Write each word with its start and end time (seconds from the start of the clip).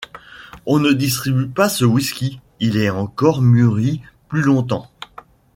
On 0.65 0.79
ne 0.79 0.93
distribue 0.93 1.47
pas 1.47 1.69
ce 1.69 1.85
whisky, 1.85 2.39
il 2.59 2.75
est 2.77 2.89
encore 2.89 3.43
mûri 3.43 4.01
plus 4.29 4.41
longtemps. 4.41 4.89